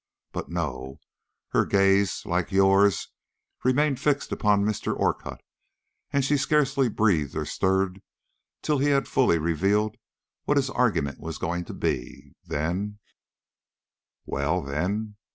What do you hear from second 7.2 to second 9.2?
or stirred till he had